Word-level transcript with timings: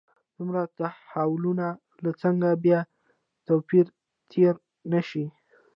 دومره 0.37 0.61
تحولونو 0.77 1.69
له 2.03 2.11
څنګه 2.21 2.49
بې 2.63 2.79
توپیره 3.47 3.91
تېر 4.31 4.53
نه 4.91 5.01
شي. 5.09 5.25